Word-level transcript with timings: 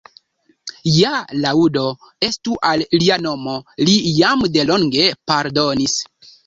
Ja, 0.93 1.11
laŭdo 1.43 1.83
estu 2.29 2.57
al 2.73 2.87
Lia 2.99 3.21
Nomo, 3.29 3.57
Li 3.87 3.97
jam 4.21 4.47
de 4.59 4.69
longe 4.75 5.11
pardonis. 5.33 6.03